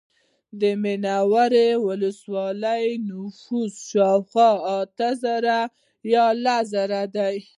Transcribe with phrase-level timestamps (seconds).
[0.61, 5.59] د منورې ولسوالۍ نفوس شاوخوا اتیا زره
[6.13, 7.37] یا سل زره دی